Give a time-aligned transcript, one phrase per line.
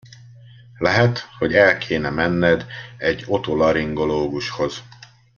[0.77, 2.65] Lehet, hogy el kéne menned
[2.97, 4.83] egy otolaringológushoz.